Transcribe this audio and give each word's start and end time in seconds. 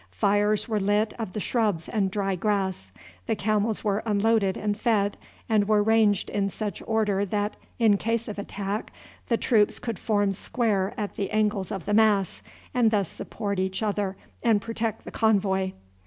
Fires 0.09 0.67
were 0.67 0.79
lit 0.79 1.13
of 1.19 1.33
the 1.33 1.39
shrubs 1.39 1.87
and 1.87 2.09
dry 2.09 2.35
grass; 2.35 2.91
the 3.27 3.35
camels 3.35 3.83
were 3.83 4.01
unloaded 4.03 4.57
and 4.57 4.75
fed, 4.75 5.15
and 5.47 5.67
were 5.67 5.83
ranged 5.83 6.27
in 6.31 6.49
such 6.49 6.81
order 6.87 7.23
that 7.23 7.55
in 7.77 7.97
case 7.97 8.27
of 8.27 8.39
attack 8.39 8.91
the 9.27 9.37
troops 9.37 9.77
could 9.77 9.99
form 9.99 10.33
square 10.33 10.95
at 10.97 11.17
the 11.17 11.29
angles 11.29 11.71
of 11.71 11.85
the 11.85 11.93
mass, 11.93 12.41
and 12.73 12.89
thus 12.89 13.09
support 13.09 13.59
each 13.59 13.83
other 13.83 14.17
and 14.41 14.59
protect 14.59 15.05
the 15.05 15.11
convoy. 15.11 15.71